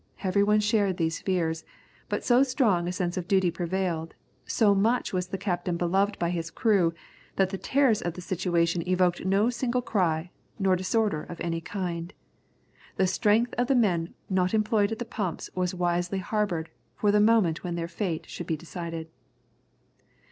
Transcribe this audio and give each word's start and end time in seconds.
Every 0.23 0.41
one 0.41 0.61
shared 0.61 0.97
these 0.97 1.19
fears, 1.21 1.63
but 2.09 2.23
so 2.23 2.41
strong 2.41 2.87
a 2.87 2.91
sense 2.91 3.17
of 3.17 3.27
duty 3.27 3.51
prevailed, 3.51 4.15
so 4.47 4.73
much 4.73 5.13
was 5.13 5.27
the 5.27 5.37
captain 5.37 5.77
beloved 5.77 6.17
by 6.17 6.31
his 6.31 6.49
crew, 6.49 6.95
that 7.35 7.51
the 7.51 7.57
terrors 7.59 8.01
of 8.01 8.15
the 8.15 8.21
situation 8.21 8.81
evoked 8.89 9.23
no 9.23 9.51
single 9.51 9.83
cry, 9.83 10.31
no 10.57 10.73
disorder 10.73 11.21
of 11.25 11.39
any 11.39 11.61
kind. 11.61 12.13
The 12.95 13.05
strength 13.05 13.53
of 13.59 13.67
the 13.67 13.75
men 13.75 14.15
not 14.27 14.55
employed 14.55 14.91
at 14.91 14.97
the 14.97 15.05
pumps 15.05 15.51
was 15.53 15.75
wisely 15.75 16.17
harboured 16.17 16.71
for 16.95 17.11
the 17.11 17.19
moment 17.19 17.63
when 17.63 17.75
their 17.75 17.87
fate 17.87 18.27
should 18.27 18.47
be 18.47 18.57
decided. 18.57 19.07